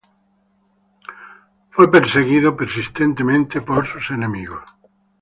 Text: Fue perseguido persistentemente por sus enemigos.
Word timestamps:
Fue 1.69 1.91
perseguido 1.91 2.57
persistentemente 2.57 3.61
por 3.61 3.85
sus 3.85 4.09
enemigos. 4.09 4.63